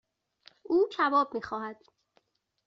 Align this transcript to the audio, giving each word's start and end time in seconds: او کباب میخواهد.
او 0.63 0.89
کباب 0.91 1.33
میخواهد. 1.33 1.83